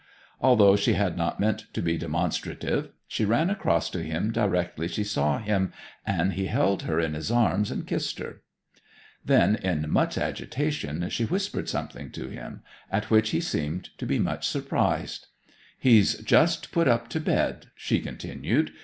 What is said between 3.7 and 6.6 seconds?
to him directly she saw him, and he